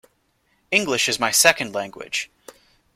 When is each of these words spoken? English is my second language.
English 0.71 1.07
is 1.07 1.19
my 1.19 1.29
second 1.29 1.75
language. 1.75 2.31